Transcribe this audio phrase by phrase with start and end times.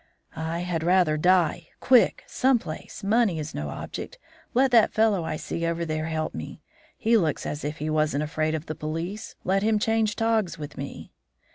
[0.35, 1.67] "'I had rather die.
[1.79, 2.23] Quick!
[2.25, 3.03] Some place!
[3.03, 4.17] Money is no object.
[4.55, 6.63] Let that fellow I see over there help me.
[6.97, 9.35] He looks as if he wasn't afraid of the police.
[9.43, 11.11] Let him change togs with me.'